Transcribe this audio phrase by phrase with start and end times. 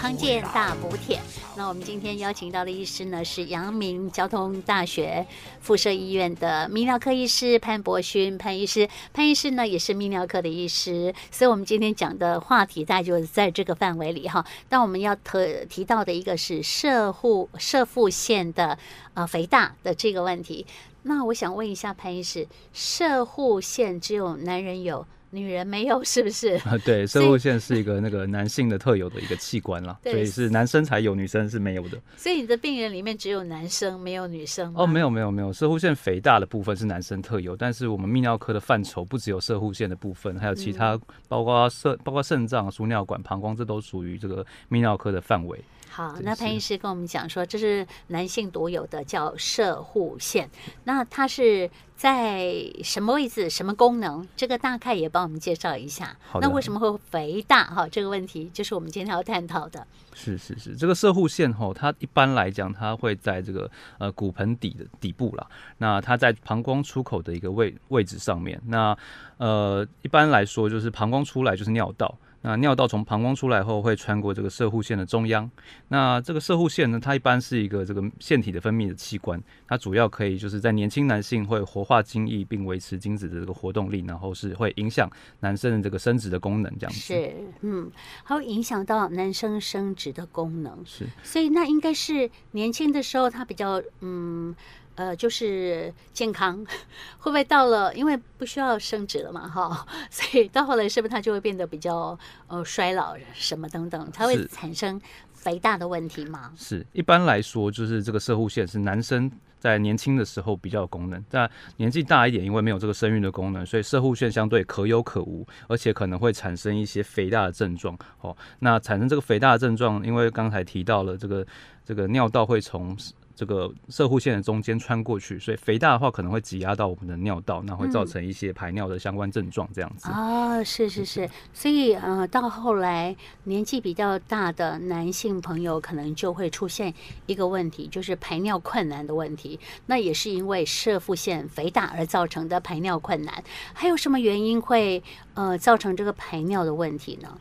[0.00, 1.20] 康健大补帖。
[1.58, 5.26] 那我们今天邀请到的医师呢，是阳明交通大学
[5.60, 8.88] 附设医院的泌尿科医师潘博勋潘医师。
[9.12, 14.42] 潘医师呢也是泌尿科的医师，所以我们今天讲的话题大概就是在这个范围里哈。
[14.70, 18.78] 但我们要特提到的一个是射护射护腺的
[19.12, 20.64] 呃肥大的这个问题。
[21.02, 25.06] 那我想问一下潘医师，射护腺只有男人有？
[25.30, 26.54] 女人没有 是不是？
[26.64, 31.98] 啊，对，射护腺是一个那个男性的特有的一个器官啦，所以是男生才有，女生是没有的。
[32.16, 34.72] 所以你的病人里面只有男生，没有女生？
[34.76, 40.98] 哦，没有没有没有，射护腺肥大的部分是男生特有，但是我们泌尿科的范畴不只有射护腺的部分，还有其他
[41.28, 45.58] 包括肾、包括肾脏、输尿管、膀胱，这都属于这个泌尿科的范围。
[45.92, 50.48] 好，那潘医师跟我们讲说，这是男性独有的，叫射护腺。
[50.84, 52.48] 那它是在
[52.84, 54.26] 什么位置、什么功能？
[54.36, 56.16] 这个大概也帮我们介绍一下。
[56.40, 57.64] 那为什么会肥大？
[57.64, 59.86] 哈，这个问题就是我们今天要探讨的。
[60.14, 65.46] 是是是，这个射护腺哈，它一般来讲，它会在这个呃骨盆底的底部啦。
[65.76, 68.58] 那它在膀胱出口的一个位位置上面。
[68.64, 68.96] 那
[69.36, 72.16] 呃，一般来说，就是膀胱出来就是尿道。
[72.42, 75.50] 那尿道从膀胱出来后，会穿过这个射护腺的中央。
[75.88, 86.98] 那这个射护腺呢，它一般是一个这个腺体的分泌的器官，它主要可以就是在年轻男性会活化精液，并维持精子的这个活动力，然后是会影响男生的这个生殖的功能，这样子。
[86.98, 87.90] 是，嗯，
[88.24, 90.82] 还会影响到男生生殖的功能。
[90.86, 94.54] 是，所以那应该是年轻的时候，他比较嗯。
[94.96, 96.64] 呃，就是健康，
[97.18, 105.00] 会不会到了，因为不需要生殖了嘛，哈， 所以到后来是不是它就会变得比较呃衰老什么等等，它会产生
[105.32, 106.52] 肥大的问题吗？
[106.56, 117.96] 是，一般来说，就是这个射护腺是男生在年轻的时候比较有功能，但年纪大一点，因为没有这个生育的功能，所以射护腺相对可有可无，而且可能会产生一些肥大的症状。
[118.20, 121.46] 哦，那产生这个肥大的症状，因为刚才提到了这个
[121.86, 122.94] 这个尿道会从。
[123.40, 130.10] 这个射护腺的中间穿过去，所以肥大的话可能会挤压到我们的尿道，那会造成一些排尿的相关症状，这样子。
[130.10, 136.92] 哦、嗯，是是是，所以呃，到后来年纪比较大的男性朋友可能就会出现
[137.24, 139.58] 一个问题，就是排尿困难的问题。
[139.86, 143.42] 那也是因为射护腺肥大而造成的排尿困难。
[143.72, 145.02] 还有什么原因会
[145.32, 147.38] 呃造成这个排尿的问题呢？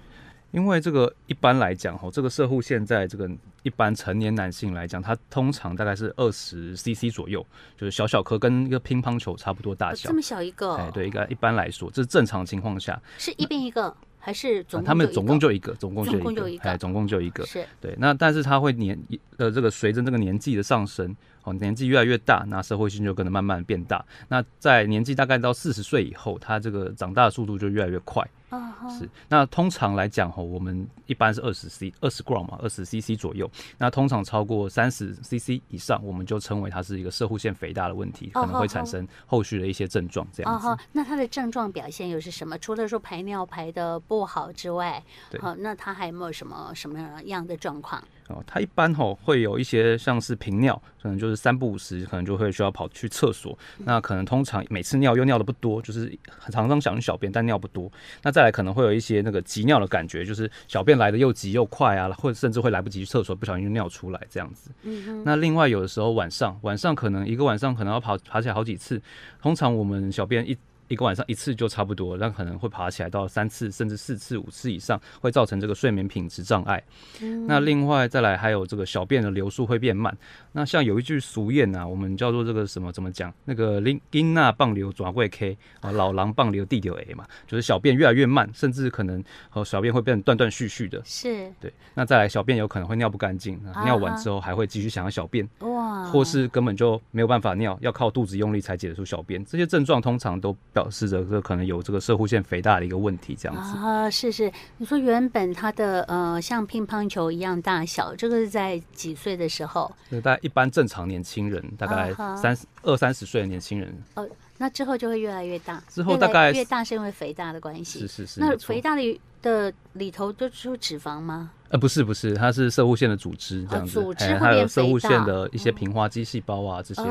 [0.52, 3.30] 因为这个一般来讲，吼，这个射护现在这个
[3.64, 7.46] 一般成年男性来讲，他通常大概是二十 CC 左右，
[7.78, 10.10] 就是小小颗，跟一个乒乓球差不多大小。
[10.10, 10.74] 这么小一个？
[10.74, 13.00] 哎，对，一个一般来说，这是正常情况下。
[13.20, 14.88] 是一边一个，还是总共？
[14.88, 17.46] 他们总共就一个，总共就一个，哎，总共就一个。
[17.46, 17.64] 是。
[17.80, 19.00] 对，那但是它会年
[19.38, 24.04] 呃，这个随着这个年纪的上升，哦，年纪越来越大，那社会性就可能慢慢变大。
[24.28, 28.28] 那在年纪大概到四十岁以后，它这个长大的速度就越来越快。
[28.50, 29.00] 啊、uh -huh.
[29.00, 33.50] 是，那通常来讲吼，我们一般是二十 c 二十 gram 嘛，二十 cc 左右。
[33.78, 40.68] 那通常超过三十 cc 以上，我们就称为它是一个射护腺肥大的问题，可能会产生后续的一些症状这样子。
[40.68, 40.80] Uh -huh.
[40.92, 42.58] 那它的症状表现又是什么？
[42.58, 48.04] 除了说排尿排的不好之外，对，好，那它还有没有什么什么样的状况？
[48.30, 53.58] 哦，它一般吼会有一些像是频尿，可能就是三不五时，可能就会需要跑去厕所。
[53.80, 56.16] 那可能通常每次尿又尿的不多，就是
[56.52, 57.92] 常常想去小便，但尿不多。
[58.22, 64.72] 那再来可能会有一些那个急尿的感觉，就是小便来的又急又快啊，或者甚至会来不及去厕所，不小心就尿出来这样子。
[64.84, 65.24] 嗯。
[65.26, 69.02] 那另外有的时候晚上，晚上可能一个晚上可能要跑爬起来好几次。
[69.42, 70.56] 通常我们小便一。
[70.90, 76.84] 一个晚上一次就差不多，但可能会爬起来到三次甚至四次五次以上，会造成这个睡眠品质障碍。
[77.22, 77.46] 嗯。
[77.48, 80.16] 那另外再来还有这个小便的流速会变慢。
[80.52, 83.32] 那像有一句俗谚啊，我们叫做这个什么怎么讲？
[83.46, 91.00] 那个林金娜棒流爪贵 K 啊，老狼棒流地流 A 嘛，就是小便越来越慢，甚至可能和小便会变得断断续续的。
[91.06, 91.52] 是。
[91.62, 91.72] 对。
[91.94, 95.48] 那再来小便有可能会尿不干净，尿完之后还会继续想要小便。
[95.60, 96.06] 哇。
[96.06, 99.46] 或是根本就没有办法尿，要靠肚子用力才解得出小便。
[99.46, 100.58] 这些症状通常都。
[100.80, 104.50] 表示着这可能有这个射护腺肥大的一个问题，这样子啊，是是。
[104.78, 109.94] 你说原本它的呃像乒乓球一样大小，这个是在几岁的时候？
[110.24, 113.94] 大概一般正常年轻人，大概三十二三十岁的年轻人。
[114.16, 114.26] 哦，
[114.58, 115.84] 那之后就会越来越大。
[115.90, 118.00] 之后大概越大是因为肥大的关系。
[118.00, 118.40] 是是是。
[118.40, 121.52] 那肥大的的里头都是脂肪吗？
[121.70, 127.04] 呃，不是不是，它是射护腺的组织这样子，组织还有射护腺的一些平滑肌细胞啊，这些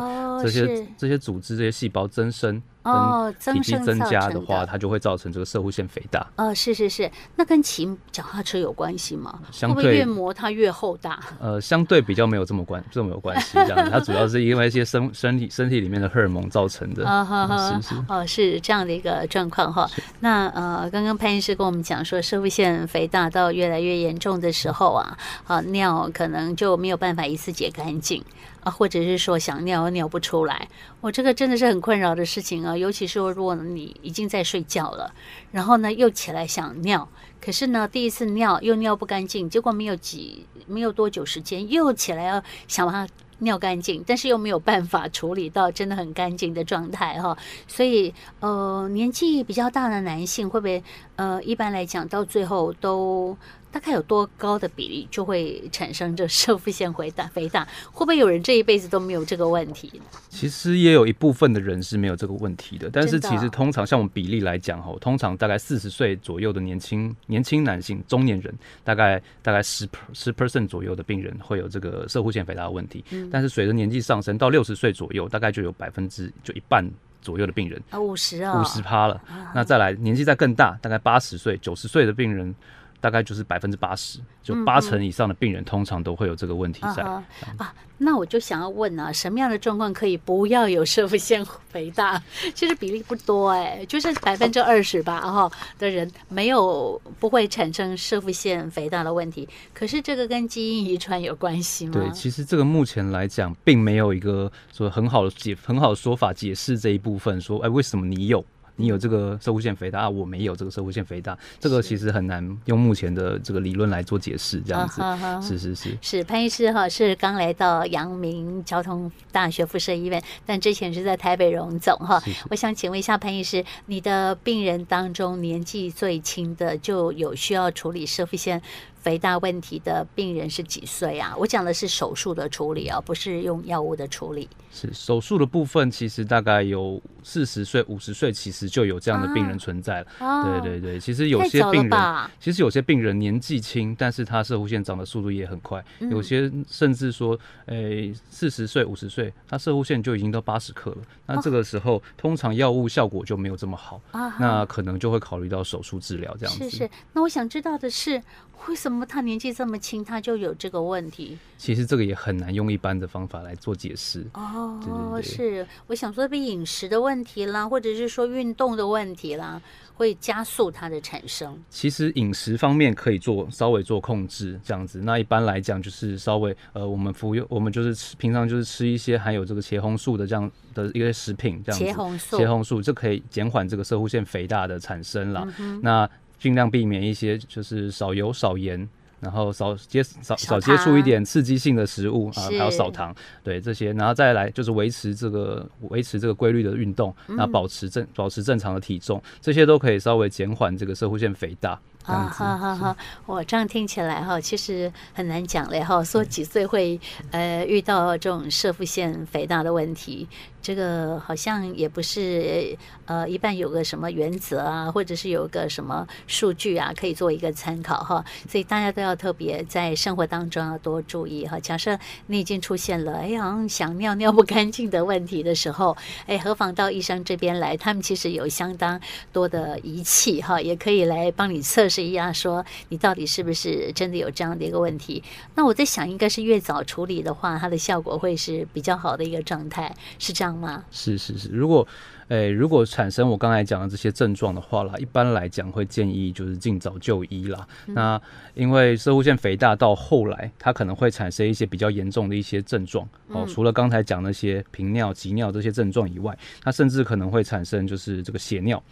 [0.43, 2.63] 这些这些组织这些细胞增生。
[2.85, 6.27] 哦，体积增加的话，它就会造成这个射护腺肥大。
[6.37, 9.41] 哦，是是是，那跟骑脚踏车有关系吗？
[9.51, 11.23] 相对会不会越磨它越厚大？
[11.39, 17.07] 呃，相对比较没有这么关这么有关系，这样它主要是因为一些身身体身体里面的荷尔蒙造成的。
[17.07, 19.87] 啊是是哦，是这样的一个状况哈。
[20.21, 28.25] 那呃，刚刚潘医师跟我们讲说，射护腺肥大到越来越严重的的时候啊，啊尿可能就没有办法一次解干净
[28.65, 30.69] 啊，或者是说想尿尿不出来，
[31.03, 32.75] 我这个真的是很困扰的事情啊。
[32.75, 35.13] 尤其是如果你已经在睡觉了，
[35.53, 37.07] 然后呢又起来想尿，
[37.45, 43.07] 可是呢第一次尿又尿不干净，结果没有几没有多久时间又起来要想把它。
[43.41, 50.83] 尿干净，但是又没有办法处理到真的很干净的状态哈，所以呃年纪比较大的男性会不会
[51.15, 53.39] 呃一般来讲到最后都。
[53.79, 57.29] 大概有多高的比例就会产生这摄护腺肥大？
[57.29, 60.03] 肥 大会不会有人这一辈子都没有这个问题呢？
[60.29, 68.53] 其实也有一部分的人是没有这个问题的，但是其实通常像我们比例来讲，吼，通常大概四十岁左右的年轻年轻男性、中年人，
[68.83, 73.05] 大概大概十十 percent 左右的病人会有这个摄护腺肥大的问题。
[73.11, 76.85] 嗯、但是随着年纪上升到六十岁左右，大概就有百分之就一半
[77.23, 79.15] 左右的病人啊，五十啊，五十趴了。
[79.29, 82.53] 啊、那再来年纪再更大，大概八十岁、九十岁的病人。
[83.01, 87.75] 大概就是百分之八十，就八成以上的病人通常都会有这个问题在、嗯嗯、啊。
[88.01, 92.23] 那我就想要问啊，什么样的状况可以不要有射会腺肥大？
[92.55, 99.49] 其实比例不多哎、欸，就是百分之二十吧哈的人没有不会产生射会腺肥大的问题。
[99.75, 101.93] 可是这个跟基因遗传有关系吗？
[101.93, 107.41] 对，其实这个目前来讲并没有一个说很好的解很好的说法解释这一部分。
[107.41, 108.45] 说哎，为什么你有？
[108.81, 115.03] 你有这个射护腺肥大，啊、我没有这个射护腺肥大，这个其实很难用目前的这个理论来做解释，这样子。
[115.03, 115.99] 啊、是是是。
[116.01, 122.21] 是潘医师哈，是刚来到阳明交通大学附设医院，但之前是在台北荣总哈。
[122.21, 128.63] 是是我想请问一下潘医师，你的病人当中年纪最轻的就有需要处理射护腺
[129.01, 131.35] 肥大问题的病人是几岁啊？
[131.39, 134.49] 我讲的是手术的处理哦，不是用药物的处理。
[134.71, 140.07] 是手术的部分，其实大概有四十岁、五十岁，其实就有这样的病人存在了。
[140.45, 145.83] 对对对，其实有些病人，其实有些病人年纪轻，但是他射护腺长的速度也很快。
[146.01, 150.99] 嗯、有些甚至说，诶，四十岁、五十岁，他射护腺就已经到八十克了。
[151.27, 156.69] 那这个时候，哦、通常药物效果就没有这么好，啊、那可能就会考虑到手术治疗这样子。
[156.69, 156.91] 是是。
[157.15, 158.23] 那我想知道的是。
[158.67, 161.39] 为什么他年纪这么轻，他就有这个问题？
[161.57, 164.25] 其实这个也很难用一般的方法来做解释。
[164.35, 169.61] 哦，对对对，是，我想说，被饮食的问题啦，或者是说运动的问题啦，
[169.95, 171.59] 会加速它的产生。
[171.69, 175.01] 其实饮食方面可以做稍微做控制，这样子。
[175.03, 181.85] 那一般来讲，就是稍微呃，我们服用，我们就是吃，平常就是吃一些含有这个茄红素的这样的一个食品，这样子。
[181.85, 185.45] 茄红素，茄红素这可以减缓这个摄护腺肥大的产生啦。
[185.59, 188.89] 嗯、那尽量避免一些就是少油少盐，
[189.21, 201.79] 然后少接少少接触一点刺激性的食物啊，还有少糖，对这些，然后再来就是维持这个维持这个规律的运动，那保持正保持正常的体重，这些都可以稍微减缓这个射护腺肥大。
[202.05, 202.97] 啊，好好好，
[203.27, 206.99] 我这样听起来哈，其实很难讲嘞哈，说几岁会
[207.33, 210.27] 呃遇到这种射腹腺肥大的问题。
[210.61, 218.23] 这个好像也不是呃，一般有个什么原则啊，或者是有个什么数据啊，可以做一个参考哈。
[218.47, 221.59] 所以大家都要特别在生活当中要多注意哈。
[221.61, 225.97] 假设你已经出现了哎，好像想尿尿不干净的问题的时候，
[226.27, 227.77] 哎，何妨到医生这边来？
[227.77, 229.01] 他们其实有相当
[229.33, 235.23] 多的仪器哈，也可以来帮你测是一样，说你到底是不是真的有这样的一个问题。
[235.55, 240.85] 那我在想，应该是越早处理的话，它的效果会是比较好的一个状态，是这样吗。
[240.91, 241.87] 是是是，如果，
[242.29, 247.67] 诶、欸，如果产生我刚才讲的这些症状的话啦，一般来讲会建议就是尽早就医啦。
[247.87, 248.21] 嗯、那
[248.55, 258.83] 因为射护腺肥大到后来，它可能会产生一些比较严重的一些症状哦，除了刚才讲那些频尿、急尿这些症状以外，它甚至可能会产生就是这个血尿。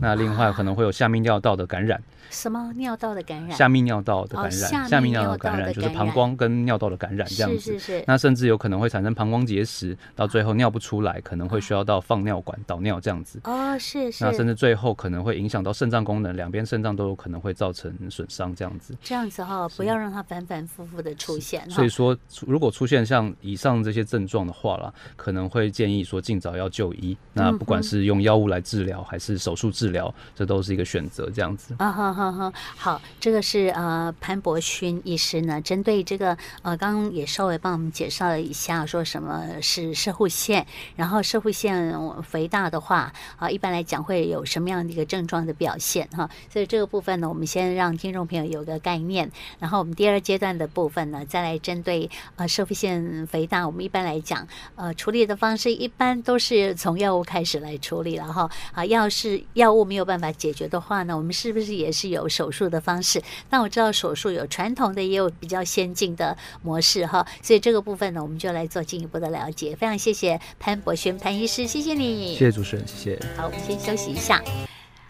[0.00, 1.98] 那另外可能会有下泌尿道的感染。
[1.98, 3.52] 啊什么尿道的感染？
[3.52, 7.58] 下泌尿道的感染，哦、下泌尿道的感染就是膀胱跟尿道的感染这样子。
[7.58, 8.04] 是是是。
[8.06, 13.40] 那甚至有可能会产生膀胱结石，到最后尿不出来，可能会需要到放尿管导尿这样子。
[13.44, 14.24] 哦，是是。
[14.24, 18.96] 那甚至最后可能会影响到肾脏功能，两边肾脏都有可能会造成损伤这样子。
[19.02, 21.68] 这样子哈、哦，不要让它反反复复的出现。
[21.70, 27.16] 所以说，如果出现像以上这些症状的话啦，可能会建议说尽早要就医。
[27.32, 31.74] 那不管是用药物来治疗，还是手术治疗，这都是一个选择这样子。
[31.78, 33.00] 啊哈哈哈，好。
[33.20, 46.28] 这个是呃潘博勋医师呢，针对这个呃刚刚也稍微帮我们介绍了一下，说什么是射护腺，然后射护腺肥大的话，啊，一般来讲会有什么样的一个症状的表现哈？
[46.50, 58.50] 所以这个部分呢，我们先让听众朋友有个概念，然后我们第二阶段的部分呢，再来针对呃摄护腺肥大，我们一般来讲呃处理的方式一般都是从药物开始来处理了哈。
[58.72, 63.22] 啊，要是药物没有办法解决的话呢，我们是不是也是有手术的方式？
[63.50, 67.26] 那我知道手术有传统的，也有比较先进的模式哈。
[67.42, 69.76] 所以这个部分呢，我们就来做进一步的了解。
[69.76, 73.26] 非常谢谢潘博轩潘医师，谢谢你，谢谢主持人，谢谢。
[73.36, 74.42] 好，我们先休息一下。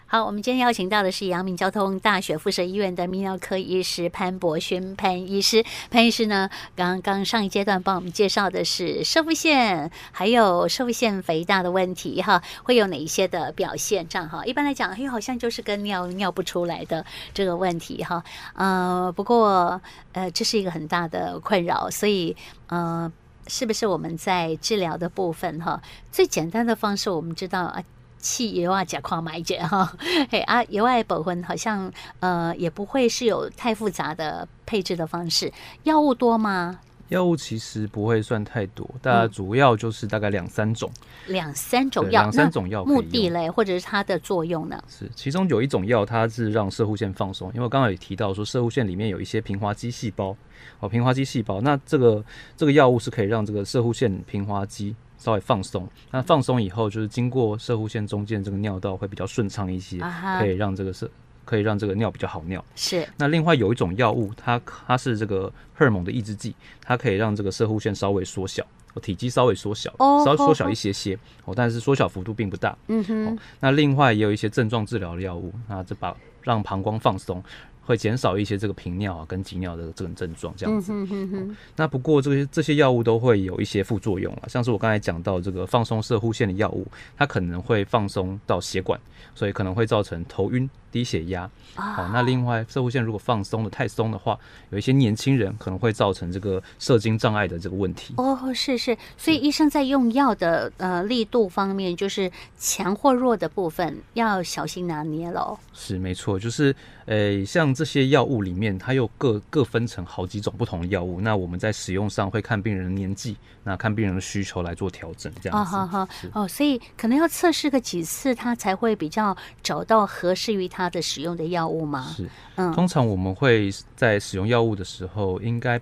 [0.05, 5.65] 好，我们今天邀请到的是阳明交通大学附设医院的泌尿科医师潘博勋潘医师。
[5.89, 14.07] 潘医师呢，刚刚上一阶段帮我们介绍的是摄护腺，还有摄护腺肥大的问题哈，会有哪一些的表现？
[14.07, 18.23] 这样哈，一般来讲，哎，好像就是跟尿尿不出来的这个问题哈。
[18.53, 19.81] 呃，不过
[20.11, 23.11] 呃，这是一个很大的困扰，所以呃，
[23.47, 25.81] 是不是我们在治疗的部分哈，
[26.11, 27.83] 最简单的方式，我们知道啊。
[28.19, 29.97] 气油啊，甲矿买解哈，
[30.31, 35.51] 嘿啊，油爱保魂好像呃也不会是有太复杂的配置的方式。
[35.83, 36.79] 药物多吗？
[37.09, 40.89] 药物其实不会算太多，大概主要就是大概两三种。
[41.27, 44.83] 两三种药，两三种药目的嘞，或者是它的作用呢？
[44.87, 50.35] 是其中有一种药，它是让射护腺放松，因为我刚刚也提到说，射护腺里面有一些平滑肌细胞
[50.79, 52.23] 哦，平滑肌细胞，那这个
[52.57, 54.95] 这个药物是可以让这个射护腺平滑肌。
[55.15, 59.97] 稍微放松，那放松以后，就是经过射护腺中间这个尿道会比较顺畅一些，
[60.37, 61.09] 可以让这个是
[61.45, 62.63] 可以让这个尿比较好尿。
[62.75, 63.07] 是。
[63.17, 68.65] 那另外有一种药物，它它是这个荷尔蒙的抑制剂，它可以让这个射护腺稍微缩小，
[69.01, 72.77] 体积稍微缩小，稍微缩小一些些哦，但是缩小幅度并不大。
[72.87, 73.39] 嗯哼。
[73.59, 77.43] 那另外也有一些症状治疗的药物，那这把让膀胱放松。
[77.85, 80.91] 会减少一些这个频尿啊跟急尿的这种症状，这样子。
[80.93, 86.87] 嗯、哼哼那不过这些这些药物都会有一些副作用啊，像是我刚才讲到这个放松射护腺的药物，
[87.17, 88.99] 它可能会放松到血管，
[89.35, 90.69] 所以可能会造成头晕。
[90.93, 94.37] 低血压，好，那另外射护腺如果放松的太松的话，
[94.69, 98.13] 有一些年轻人可能会造成这个射精障碍的这个问题。
[98.17, 105.57] 哦，是是，所以医生在用药的呃力度方面，就是强或弱的部分要小心拿捏喽。
[105.73, 106.71] 是没错，就是
[107.07, 115.75] 诶、欸，像这些药物里面，它又各各分成好几种不同的药物，那我们在使用上会看病人的年纪，那看病人的需求来做调整，这样子。
[115.75, 120.83] 哦，好好哦，所以可能要测试个几次，它才会比较找到合适于他。
[120.83, 122.13] 它的使用的药物吗？
[122.13, 125.79] 是，嗯，通常我们会在使用药物的时候，应该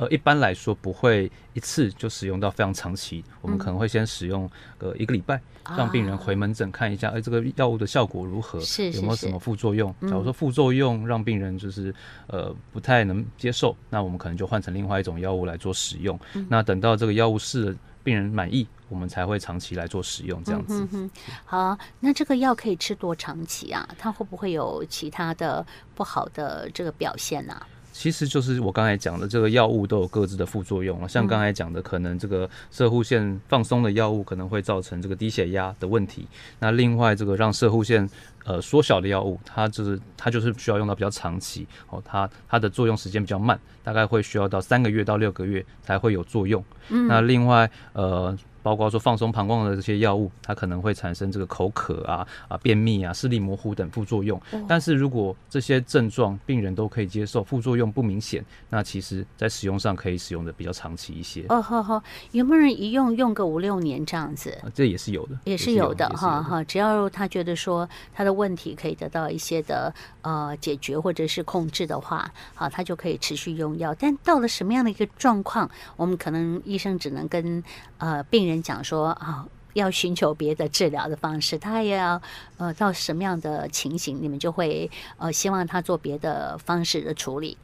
[0.00, 5.38] 呃一般来说不会一次就使用到非常长期，我们可能会先使用呃一个礼拜，
[5.76, 8.58] 让病人回门诊看一下，哎，这个药物的效果如何？
[8.60, 9.94] 是，有没有什么副作用？
[10.02, 11.94] 假如说副作用让病人就是
[12.28, 16.18] 呃不太能接受，那我们可能就换成另外一种药物来做使用。
[16.48, 20.88] 那等到这个药物试了病人满意，我们才会长期来做使用，这样子。
[20.92, 21.10] 嗯、
[21.44, 23.86] 好，那这个药可以吃多长期啊？
[23.98, 27.66] 它会不会有其他的不好的这个表现呢、啊？
[27.92, 31.08] 其实就是我刚才讲的，这个药物都有各自的副作用了。
[31.08, 36.26] 像刚才讲的，可能这个射护腺放松的药物可能会造成这个低血压的问题。
[36.58, 38.08] 那另外这个让射护腺
[38.44, 46.64] 呃缩小的药物，它就是它就是需要用到比较长期哦，它它的作用时间比较慢，大概会需要到三个月到六个月才会有作用。
[46.88, 48.36] 嗯、那另外呃。
[48.62, 54.40] 包括说放松膀胱的这些药物，它可能会产生这个口渴啊、啊便秘啊、视力模糊等副作用。
[54.68, 61.46] 但是如果这些症状病人都可以接受，副作用不明显，那其实在使用上可以使用的比较长期一些。
[61.48, 62.02] 哦，好好，
[62.32, 64.56] 有没有人一用用个五六年这样子？
[64.74, 66.62] 这也是有的，也是有的哈哈。
[66.64, 73.94] 只要他觉得说他的问题可以得到一些的呃解决或者是控制的话，好，他就可以持续用药。
[73.94, 77.64] 但到了什么样的一个状况，我们可能医生只能跟
[77.96, 78.49] 呃病人。
[78.50, 82.20] 人讲说啊，要寻求别的治疗的方式，他也要
[82.58, 87.56] 呃到什么样的情形，你们就会呃希望他做别的方式的处理。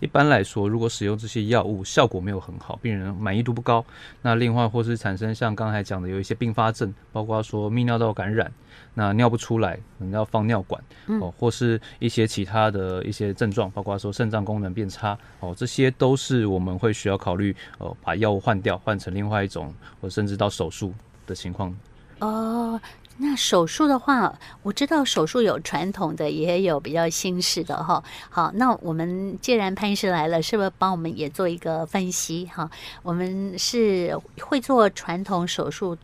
[0.00, 3.84] 一般来说，如果使用这些药物效果没有很好，病人满意度不高，
[4.20, 8.52] 那另外或是产生像刚才讲的有一些并发症，包括说泌尿道感染，
[8.94, 10.82] 那尿不出来，可能要放尿管
[11.20, 20.92] 哦，或是一些其他的一些症状，包括说肾脏功能变差哦，这些都是我们会需要考虑呃，把药物换掉，换成另外一种，或甚至到手术
[21.26, 21.76] 的情况。
[22.20, 22.80] 哦。
[23.18, 28.02] 那手术的话，我知道手术有传统的，也有比较新式的哈。
[28.30, 32.68] 好，那我们既然潘医师来了，是不是帮我们也做一个分析哈？
[33.02, 35.96] 我们是会做传统手术，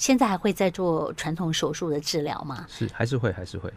[0.00, 2.64] 现在还会再做传统手术的治疗吗？
[2.70, 3.70] 是，还是会，还是会。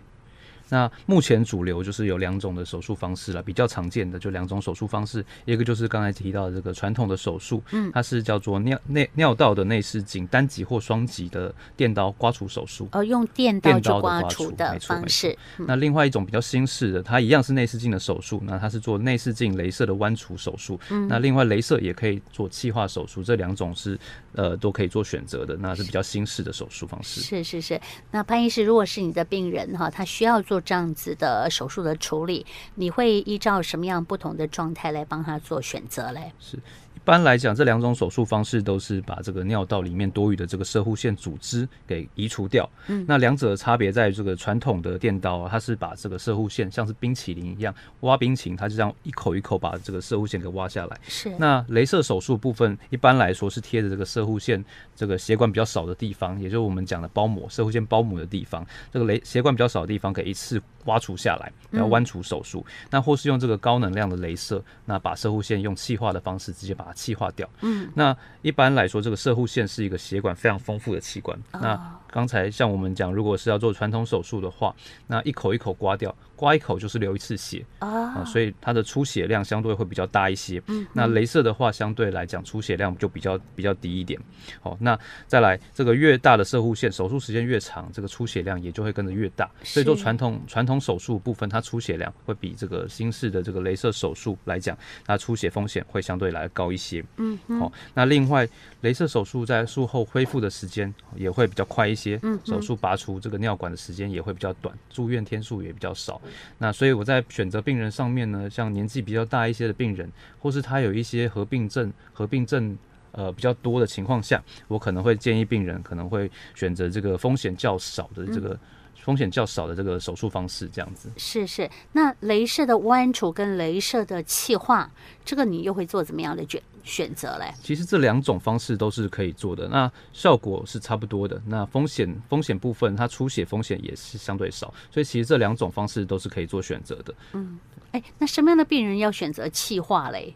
[0.69, 15.37] 那目前主流就是有两种的手术方式了，比较常见的就两种手术方式，一个就是刚才提到的这个传统的手术，嗯，它是叫做尿内尿道的内视镜单极或双极的电刀刮除手术，哦，用电刀就刮除的方式。
[15.57, 23.99] 那另外一种比较新式的，它一样是内视镜的手术，那它是做内视镜镭射的弯除手术，嗯，那另外镭射也可以做气化手术，这两种是
[24.31, 27.21] 呃都可以做选择的，那是比较新式的手术方式。
[27.21, 27.79] 是是是，
[28.09, 30.52] 那潘医师，如果是你的病人哈，他需要做。
[30.53, 32.45] 做这样子的手术的处理，
[32.75, 36.31] 你会依照什么样不同的状态来帮他做选择嘞？
[36.39, 36.59] 是。
[37.03, 42.67] 一般来讲，这两种手术方式都是把这个尿道里面多余的这个射护腺组织给移除掉。
[42.87, 50.97] 嗯，那两者的差别在这个传统的电刀啊，它是把这个射护腺像是冰淇淋一样挖冰淇淋，它就这样一口一口把这个射护腺给挖下来。
[51.05, 51.29] 是。
[51.37, 54.63] 那镭射手术部分一般来说是贴着这个射护腺
[54.95, 62.65] 这个血管比较少的地方，也就是我们讲的包膜，射护腺包膜的地方，这个雷血管比较少的地方可以一次挖除下来，然后弯除手术。
[62.65, 62.87] 嗯。
[62.91, 67.49] 那或是用这个高能量的镭射，那把射护腺用气化的方式直接把它气化掉。
[67.61, 71.37] 嗯，那一般来说，这个射护腺是一个血管非常丰富的器官。
[71.51, 74.75] 哦、那刚才像我们讲，如果是要做传统手术的话，
[75.07, 76.15] 那一口一口刮掉。
[76.35, 80.61] 刮一口就是流一次血啊，所以它的出血量相对会比较大一些。
[80.67, 84.19] 嗯，那镭射的话，相对来讲出血量就比较比较低一点。
[84.59, 89.49] 好，那再来这个越大的射护线，手术时间越长，这个出血量也就会跟着越大。
[89.63, 97.01] 所以做传统传统手术部分，它出血量会比这个新式的这个镭射手术来讲，它出血风险会相对来高一些。
[97.17, 98.45] 嗯，好，那另外
[98.81, 102.02] 镭射手术在术后恢复的时间也会比较快一些。
[102.21, 106.21] 嗯，手术拔除这个尿管的时间也会比较短，住院天数也比较少。
[106.57, 112.77] 那所以我在选择病人上面呢，像年纪比较大一些的病人，或是他有一些合并症、合并症
[113.11, 118.59] 呃比较多的情况下，我可能会建议病人可能会选择这个风险较少的这个
[119.03, 121.09] 风险较少的这个手术方式，这样子。
[121.17, 124.89] 是是，那镭射的弯除跟镭射的气化，
[125.25, 127.53] 这个你又会做怎么样的选选择嘞？
[127.61, 131.41] 其实这两种方式都是可以做的，那效果是差不多的。
[131.47, 137.13] 那风险风险部分，它出血风险也是相对少，所以其实这两种方式都是可以做选择的。
[137.33, 137.59] 嗯，
[137.91, 140.33] 哎、欸，那什么样的病人要选择气化嘞？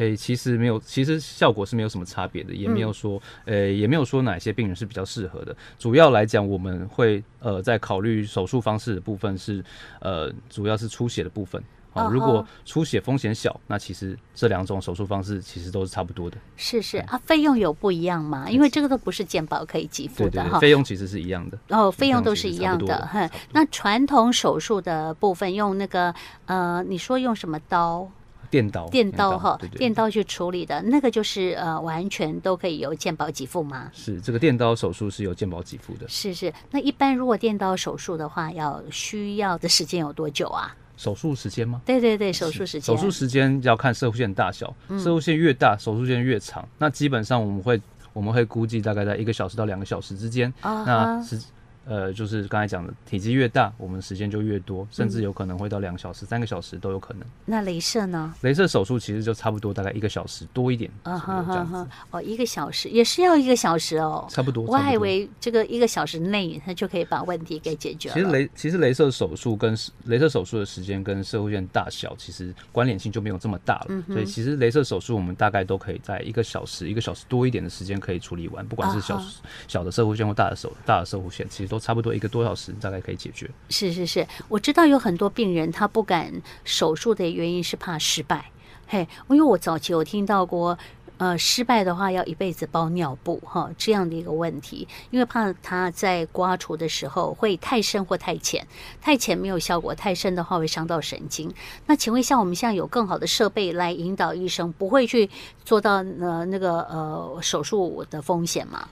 [0.00, 5.54] 哎、欸，其实没有，其实效果是没有什么差别的，也没有说，呃、欸，也没有说哪些病人是比较适合的。
[5.78, 9.62] 主要来讲，我们会呃在考虑手术方式的部分是，
[10.00, 11.62] 呃，主要是出血的部分。
[11.92, 16.38] 啊，如果出血风险小，那其实这两种手术方式其实都是差不多的。
[16.56, 18.48] 是是啊，费用有不一样吗？
[18.48, 20.60] 因为这个都不是健保可以给付的哈。
[20.60, 21.58] 费用其实是一样的。
[21.68, 23.08] 哦，费用都是一样的。
[23.12, 26.14] 哼，那传统手术的部分用那个
[26.46, 28.08] 呃，你说用什么刀？
[28.50, 28.88] 电刀。
[28.88, 33.90] 电刀哈，电刀去处理的那个就是呃，完全都可以由健保给付吗？
[33.94, 36.08] 是，这个电刀手术是由健保给付的。
[36.08, 40.74] 是是，那一般如果电刀手术的话，要需要的时间有多久啊？
[40.96, 41.80] 手术时间吗？
[41.86, 42.82] 对对对，手术时间。
[42.82, 46.68] 手术时间要看射护腺大小，射护腺越大，手术时间越长。
[46.76, 47.80] 那基本上我们会
[48.12, 50.52] 我们会估计大概在一个小时到两个小时之间。
[50.62, 50.84] Uh huh.
[50.84, 51.40] 那是。
[51.86, 57.26] 呃，就是刚才讲的，体积越大，我们时间就越多，甚至有可能会到两个小时、三个小时都有可能。
[57.44, 58.32] 那镭射呢？
[58.42, 60.90] 镭射手术其实就差不多，大概一个小时多一点。
[61.02, 61.88] 啊哈哈！
[62.10, 64.26] 哦，一个小时也是要一个小时哦。
[64.28, 64.64] 差不多。
[64.64, 68.14] 我还以为这个一个小时内，它就可以把问题给解决了。
[68.14, 73.86] 其实镭其实镭射手术跟镭射手术的时间跟射护线大小其实关联性就没有这么大了。
[73.88, 79.34] 嗯、所以其实镭射手术我们大概都可以在一个小时、一个小时多一点的时间可以处理完，不管是小、uh huh.
[79.66, 82.74] 小的射护线或大的手大的射护线，其实都差不多一个多小时。
[82.80, 83.48] 大概可以解决。
[83.68, 86.32] 是是是，我知道有很多病人他不敢
[86.64, 88.50] 手术的原因是怕失败。
[88.86, 90.76] 嘿，因为我早期有听到过，
[91.18, 98.66] 呃，失败的话要一辈子包尿布哈，这样的一个问题，因为怕他在刮除的时候会太深或太浅，
[99.00, 101.52] 太浅没有效果，太深的话会伤到神经。
[101.86, 105.30] 那请问一下，我们现在有更好的设备来引导医生，不会去
[105.64, 108.88] 做到呃那个呃手术的风险吗？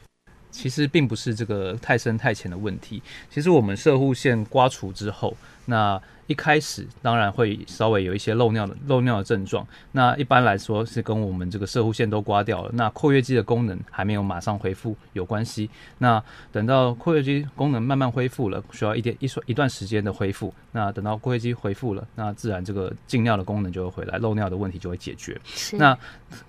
[0.51, 3.03] 其实并不是这个太深太浅的问题。
[3.31, 9.67] 其实我们射护线刮除之后，那一开始当然会稍微有一些漏尿的漏尿的症状。
[9.91, 15.69] 那一般来说是跟我们这个射护腺都刮掉了，那括约肌的功能还没有马上恢复有关系。
[15.99, 20.55] 那等到括约肌功能慢慢恢复了，需要一点一一段时间的恢复。
[20.71, 25.37] 那等到括约肌恢复了，那自然这个进尿的功能就会回来，漏尿的问题就会解决。
[25.73, 25.99] 那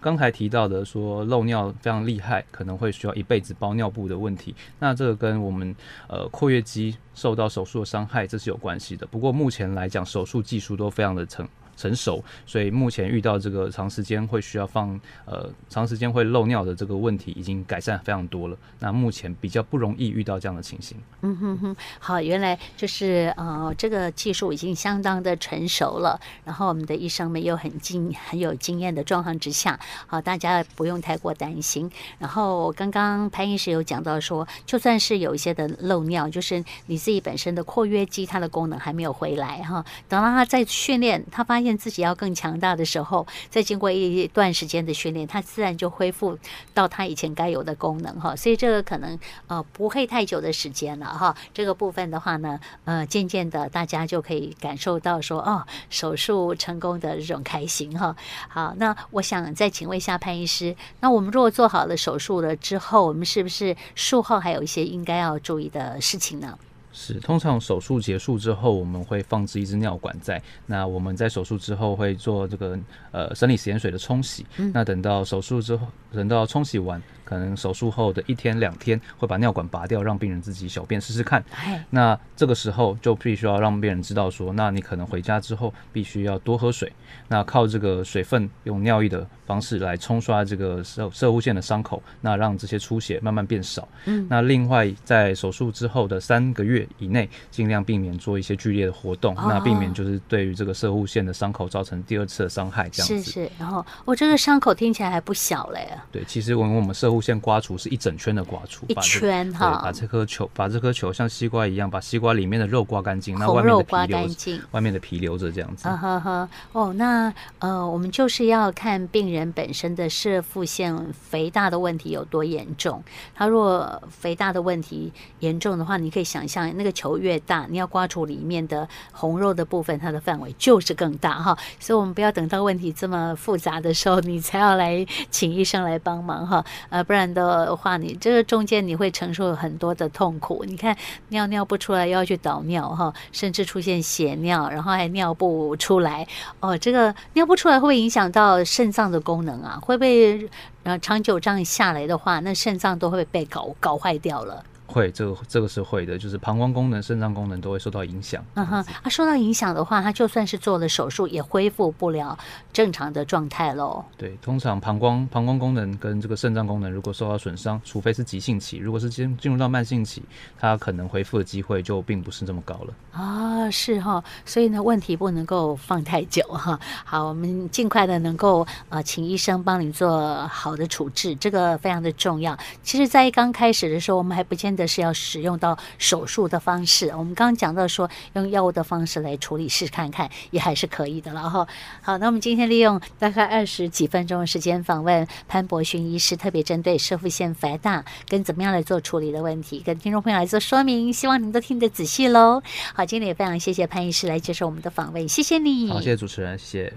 [0.02, 4.54] 刚才提到的说漏尿非常厉害，可能会需要一辈子包尿布的问题。
[4.78, 5.74] 那这个跟我们
[6.08, 9.05] 呃括约肌受到手术的伤害这是有关系的。
[9.05, 11.45] 不过目前来讲，手术技术都非常的成
[11.80, 18.58] 成熟，所以目前遇到这个长时间会需要放呃长时间会漏尿的这个问题已经改善非常多了。
[18.80, 20.98] 那目前比较不容易遇到这样的情形。
[21.22, 31.89] 嗯哼哼，好，原来就是呃这个技术已经相当的成熟了，然后我们的医生们又很经很有经验的状况之下，好，大家不用太过担心。
[32.18, 46.38] 然后刚刚潘医师有讲到说，就算是有一些的漏尿，就是你自己本身的括约肌它的功能还没有回来哈，等到他再训练，他发现自己要更强大的时候，再经过一段时间的训练，他自然就恢复
[46.73, 48.36] 到他以前该有的功能哈。
[48.36, 51.36] 所以这个可能呃不会太久的时间了哈。
[51.53, 58.15] 这个部分的话呢，呃，渐渐的大家就可以感受到说，哦，手术成功的这种开心哈。
[58.47, 66.58] 好，那我想再请问一下潘医师，那我们如果做好了手术了之后，我们是不是术后还有一些应该要注意的事情呢？
[67.02, 70.42] 是，通常手术结束之后，我们会放置一支尿管在。
[70.66, 72.78] 那我们在手术之后会做这个
[73.12, 74.46] 呃生理食盐水的冲洗。
[74.58, 74.70] 嗯。
[74.74, 81.44] 那等到手术之后，等到冲洗完，可能手术后的一天两天会把尿管拔掉，让病人自己小便试试看。
[81.92, 86.92] 那这个时候就必须要让病人知道说，那你可能回家之后必须要多喝水。
[87.28, 93.88] 那靠这个水分用尿液的方式来冲刷这个射射护腺的伤口，那让这些出血慢慢变少。
[94.06, 94.26] 嗯。
[94.30, 96.80] 那另外在手术之后的三个月。
[96.98, 103.22] 以内尽量避免做一些剧烈的活动，哦、那避免就是对于这个射护腺的伤口造成第二次的伤害，这样子。
[103.22, 105.88] 是是，然后我这个伤口听起来还不小嘞。
[106.12, 115.88] 对，其实我们我们射护腺刮除是一整圈的刮除，一圈哈、把这颗球把这颗球像西瓜一样，把西瓜里面的肉刮干净，那外面的皮留着，外面的皮留着这样子。
[115.88, 123.03] 啊哈哈，哦，那呃，我们就是要看病人本身的射腹腺肥大的问题有多严重。
[123.36, 126.69] 他若肥大的问题严重的话，你可以想象。
[126.75, 131.58] 那个球越大，你要刮除里面的红肉的部分，它的范围就是更大哈。
[131.79, 136.63] 所以，我们不要等到问题这么复杂的时候，你才要来请医生来帮忙哈。
[136.89, 140.63] 呃，不然的话，你这个中间你会承受很多的痛苦。
[140.67, 140.95] 你看，
[141.30, 146.28] 尿尿不出来，又要去导尿哈，甚至出现血尿，然后还尿不出来。
[146.60, 149.80] 哦，这个尿不出来会不会影响到肾脏的功能啊？
[149.82, 150.48] 会不会
[150.84, 154.63] 呃长久这样下来的话，那肾脏都会被搞搞坏掉了？
[154.89, 158.43] 会，这个这个是会的，就是膀胱功能、肾脏功能都会受到影响。
[158.56, 162.38] 嗯哼，啊，受到影响的话，他就算是做了手术，也恢复不了
[162.73, 164.04] 正常的状态喽。
[164.17, 170.23] 对，通常膀胱膀胱功能跟这个肾脏功能如果受到损伤，除非是急性期，如果是进进入到慢性期，
[170.58, 172.93] 它可能恢复的机会就并不是这么高了。
[173.12, 176.80] 啊，是哈，所以呢，问题不能够放太久哈。
[177.06, 182.58] 好，我们尽快的能够呃，请医生帮你做好的处置，这个非常的重要。
[182.82, 184.79] 其实，在刚开始的时候，我们还不见得。
[184.80, 191.68] 的是要使用到手术的方式，我们刚刚讲到说用药物的方式来处理试试看看也还是可以的了哈。
[192.02, 202.62] 好，那我们今天利用大概二十几分钟的时间访问潘博勋医师，特别针对摄护腺肥大跟怎么样来做处理的问题，跟听众朋友来做说明，希望您都听得仔细喽。
[202.94, 205.89] 好，今天也非常谢谢潘医师来接受我们的访问，谢谢你。
[205.89, 206.94] 好，谢谢主持人，谢谢。